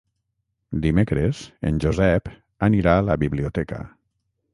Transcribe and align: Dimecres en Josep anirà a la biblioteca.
Dimecres 0.85 1.41
en 1.71 1.77
Josep 1.83 2.31
anirà 2.69 2.95
a 3.03 3.05
la 3.11 3.19
biblioteca. 3.25 3.83